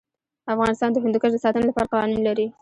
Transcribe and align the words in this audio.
افغانستان 0.53 0.89
د 0.93 0.97
هندوکش 1.03 1.31
د 1.33 1.37
ساتنې 1.45 1.65
لپاره 1.67 1.89
قوانین 1.93 2.21
لري. 2.27 2.47